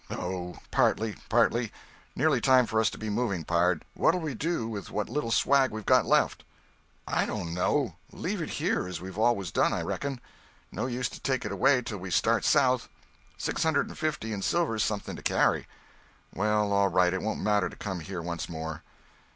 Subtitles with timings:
[0.09, 1.71] "Oh, partly, partly.
[2.15, 3.85] Nearly time for us to be moving, pard.
[3.93, 6.43] What'll we do with what little swag we've got left?"
[7.07, 10.19] "I don't know—leave it here as we've always done, I reckon.
[10.71, 12.89] No use to take it away till we start south.
[13.37, 15.67] Six hundred and fifty in silver's something to carry."
[16.33, 18.81] "Well—all right—it won't matter to come here once more."